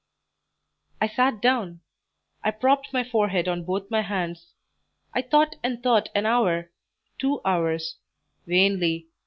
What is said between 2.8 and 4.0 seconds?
my forehead on both